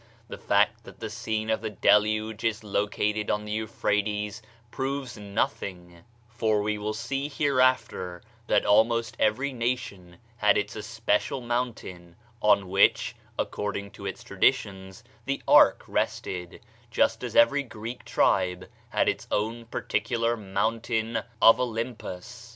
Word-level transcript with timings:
The 0.29 0.37
fact 0.39 0.83
that 0.85 0.99
the 0.99 1.11
scene 1.11 1.51
of 1.51 1.61
the 1.61 1.69
Deluge 1.69 2.43
is 2.43 2.63
located 2.63 3.29
on 3.29 3.45
the 3.45 3.51
Euphrates 3.51 4.41
proves 4.71 5.15
nothing, 5.15 6.03
for 6.27 6.63
we 6.63 6.79
will 6.79 6.95
see 6.95 7.27
hereafter 7.29 8.23
that 8.47 8.65
almost 8.65 9.15
every 9.19 9.53
nation 9.53 10.17
had 10.37 10.57
its 10.57 10.75
especial 10.75 11.39
mountain 11.39 12.15
on 12.41 12.67
which, 12.67 13.15
according 13.37 13.91
to 13.91 14.07
its 14.07 14.23
traditions, 14.23 15.03
the 15.25 15.43
ark 15.47 15.83
rested; 15.85 16.61
just 16.89 17.23
as 17.23 17.35
every 17.35 17.61
Greek 17.61 18.03
tribe 18.03 18.67
had 18.89 19.07
its 19.07 19.27
own 19.29 19.65
particular 19.65 20.35
mountain 20.35 21.21
of 21.43 21.59
Olympos. 21.59 22.49